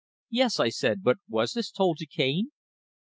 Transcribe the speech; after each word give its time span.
'""Yes," 0.31 0.59
I 0.59 0.69
said. 0.69 1.03
"But 1.03 1.17
was 1.29 1.53
this 1.53 1.69
told 1.69 1.97
to 1.97 2.07
Cane?" 2.07 2.49